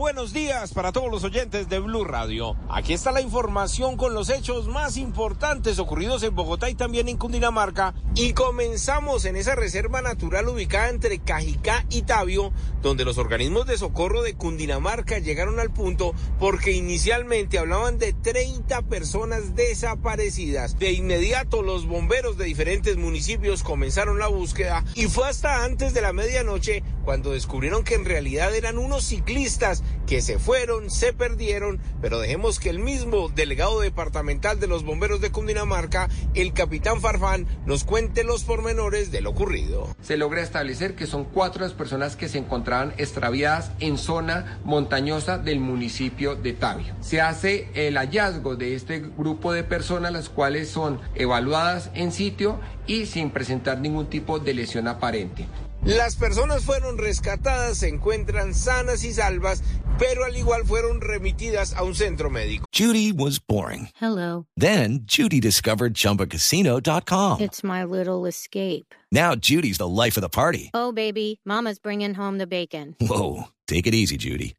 [0.00, 2.56] Buenos días para todos los oyentes de Blue Radio.
[2.70, 7.18] Aquí está la información con los hechos más importantes ocurridos en Bogotá y también en
[7.18, 7.92] Cundinamarca.
[8.14, 12.50] Y comenzamos en esa reserva natural ubicada entre Cajicá y Tabio,
[12.80, 18.80] donde los organismos de socorro de Cundinamarca llegaron al punto porque inicialmente hablaban de 30
[18.80, 20.78] personas desaparecidas.
[20.78, 26.00] De inmediato los bomberos de diferentes municipios comenzaron la búsqueda y fue hasta antes de
[26.00, 31.80] la medianoche cuando descubrieron que en realidad eran unos ciclistas que se fueron, se perdieron,
[32.00, 37.46] pero dejemos que el mismo delegado departamental de los bomberos de Cundinamarca, el capitán Farfán,
[37.64, 39.94] nos cuente los pormenores de lo ocurrido.
[40.02, 45.38] Se logra establecer que son cuatro las personas que se encontraban extraviadas en zona montañosa
[45.38, 46.94] del municipio de Tabio.
[47.00, 52.58] Se hace el hallazgo de este grupo de personas, las cuales son evaluadas en sitio
[52.86, 55.46] y sin presentar ningún tipo de lesión aparente.
[55.84, 59.62] Las personas fueron rescatadas, se encuentran sanas y salvas,
[59.98, 62.66] pero al igual fueron remitidas a un centro médico.
[62.70, 63.88] Judy was boring.
[64.00, 64.46] Hello.
[64.56, 67.40] Then Judy discovered chumbacasino.com.
[67.40, 68.94] It's my little escape.
[69.10, 70.70] Now Judy's the life of the party.
[70.74, 72.96] Oh, baby, Mama's bringing home the bacon.
[73.00, 73.44] Whoa.
[73.66, 74.56] Take it easy, Judy.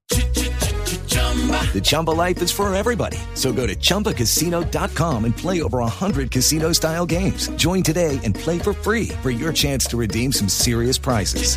[1.51, 3.17] The Chumba life is for everybody.
[3.33, 7.47] So go to ChumbaCasino.com and play over 100 casino style games.
[7.55, 11.55] Join today and play for free for your chance to redeem some serious prizes.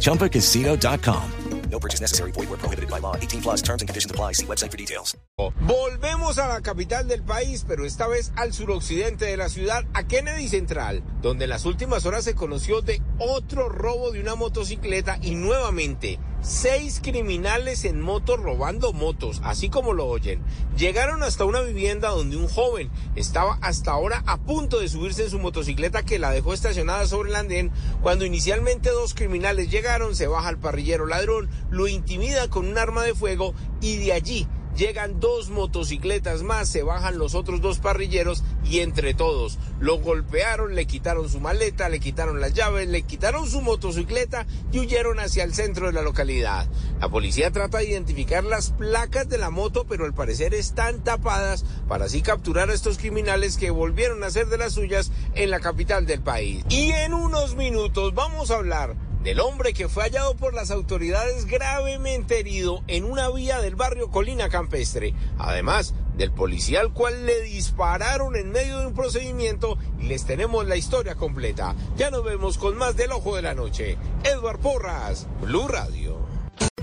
[0.00, 1.30] ChumbaCasino.com.
[1.74, 2.30] No purchase necessary.
[2.30, 3.16] Void where prohibited by law.
[3.16, 4.34] 18 plus terms and conditions apply.
[4.34, 5.16] See website for details.
[5.36, 10.04] Volvemos a la capital del país, pero esta vez al suroccidente de la ciudad, a
[10.04, 15.18] Kennedy Central, donde en las últimas horas se conoció de otro robo de una motocicleta
[15.20, 20.42] y nuevamente seis criminales en moto robando motos, así como lo oyen.
[20.76, 25.30] Llegaron hasta una vivienda donde un joven estaba hasta ahora a punto de subirse en
[25.30, 27.72] su motocicleta que la dejó estacionada sobre el andén
[28.02, 33.02] cuando inicialmente dos criminales llegaron, se baja el parrillero ladrón, lo intimida con un arma
[33.04, 38.42] de fuego y de allí llegan dos motocicletas más, se bajan los otros dos parrilleros
[38.64, 43.48] y entre todos lo golpearon, le quitaron su maleta, le quitaron las llaves, le quitaron
[43.48, 46.66] su motocicleta y huyeron hacia el centro de la localidad.
[47.00, 51.64] La policía trata de identificar las placas de la moto, pero al parecer están tapadas
[51.88, 55.60] para así capturar a estos criminales que volvieron a hacer de las suyas en la
[55.60, 56.64] capital del país.
[56.68, 61.46] Y en unos minutos vamos a hablar del hombre que fue hallado por las autoridades
[61.46, 65.14] gravemente herido en una vía del barrio Colina Campestre.
[65.38, 70.66] Además del policía al cual le dispararon en medio de un procedimiento y les tenemos
[70.66, 71.74] la historia completa.
[71.96, 73.96] Ya nos vemos con más del Ojo de la Noche.
[74.24, 76.22] Edward Porras, Blue Radio.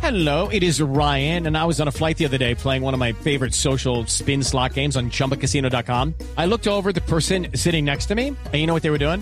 [0.02, 2.96] Hello, it is Ryan, and I was on a flight the other day playing one
[2.96, 6.16] of my favorite social spin slot games on chumbacasino.com.
[6.38, 8.97] I looked over the person sitting next to me, and you know what they were
[8.97, 9.22] doing?